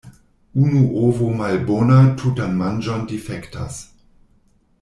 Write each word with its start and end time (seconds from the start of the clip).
Unu 0.61 0.79
ovo 1.07 1.27
malbona 1.41 1.99
tutan 2.21 2.57
manĝon 2.65 3.07
difektas. 3.15 3.81